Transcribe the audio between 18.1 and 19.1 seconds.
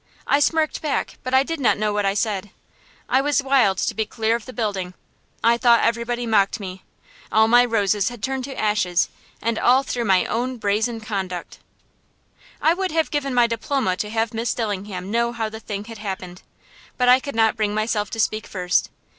speak first.